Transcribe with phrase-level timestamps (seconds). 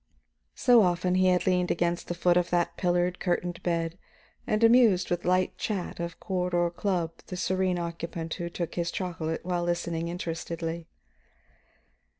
[0.55, 3.99] So often he had leaned against the foot of that pillared, curtained bed
[4.47, 8.89] and amused with light chat of court or club the serene occupant who took his
[8.89, 10.87] chocolate while listening interestedly.